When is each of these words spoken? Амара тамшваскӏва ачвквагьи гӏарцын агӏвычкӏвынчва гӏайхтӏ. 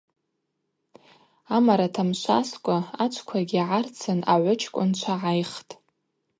Амара 1.55 1.87
тамшваскӏва 1.95 2.77
ачвквагьи 3.03 3.63
гӏарцын 3.69 4.19
агӏвычкӏвынчва 4.33 5.15
гӏайхтӏ. 5.21 5.73